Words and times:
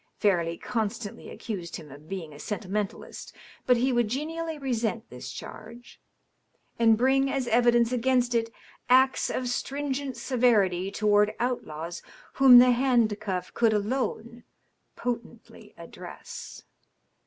Fairleigh 0.17 0.57
con 0.57 0.89
stantly 0.89 1.31
accused 1.31 1.75
him 1.75 1.91
of 1.91 2.09
being 2.09 2.33
a 2.33 2.39
sentimentalist; 2.39 3.31
but 3.67 3.77
he 3.77 3.93
would 3.93 4.07
genially 4.07 4.57
resent 4.57 5.07
this 5.11 5.31
charge, 5.31 6.01
and 6.79 6.97
bring 6.97 7.29
as 7.31 7.47
evidence 7.47 7.91
against 7.91 8.33
it 8.33 8.51
acts 8.89 9.29
of 9.29 9.47
stringent 9.47 10.17
severity 10.17 10.89
toward 10.89 11.35
outlaws 11.39 12.01
whom 12.33 12.57
the 12.57 12.71
hand 12.71 13.15
cuff 13.19 13.53
could 13.53 13.73
alone 13.73 14.43
potently 14.95 15.71
ad 15.77 15.91
dress. 15.91 16.63